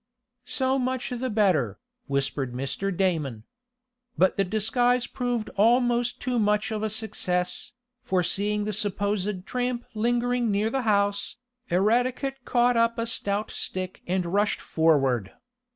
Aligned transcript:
"So 0.47 0.79
much 0.79 1.11
the 1.11 1.29
better," 1.29 1.77
whispered 2.07 2.53
Mr. 2.53 2.89
Damon. 2.97 3.43
But 4.17 4.35
the 4.35 4.43
disguise 4.43 5.05
proved 5.05 5.49
almost 5.57 6.19
too 6.19 6.39
much 6.39 6.71
of 6.71 6.81
a 6.81 6.89
success, 6.89 7.73
for 8.01 8.23
seeing 8.23 8.63
the 8.63 8.73
supposed 8.73 9.45
tramp 9.45 9.85
lingering 9.93 10.49
near 10.49 10.71
the 10.71 10.81
house, 10.89 11.35
Eradicate 11.69 12.43
caught 12.45 12.75
up 12.75 12.97
a 12.97 13.05
stout 13.05 13.51
stick 13.51 14.01
and 14.07 14.25
rushed 14.25 14.59
forward. 14.59 15.33